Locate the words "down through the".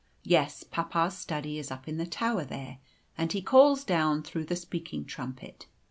3.83-4.55